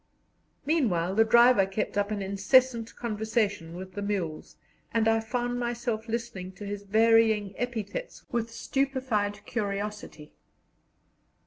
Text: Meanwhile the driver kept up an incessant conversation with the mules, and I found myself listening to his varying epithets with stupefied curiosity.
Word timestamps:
Meanwhile 0.65 1.13
the 1.13 1.23
driver 1.23 1.67
kept 1.67 1.95
up 1.95 2.09
an 2.09 2.23
incessant 2.23 2.95
conversation 2.95 3.75
with 3.75 3.93
the 3.93 4.01
mules, 4.01 4.55
and 4.91 5.07
I 5.07 5.19
found 5.19 5.59
myself 5.59 6.07
listening 6.07 6.53
to 6.53 6.65
his 6.65 6.81
varying 6.81 7.53
epithets 7.55 8.25
with 8.31 8.49
stupefied 8.49 9.45
curiosity. 9.45 10.33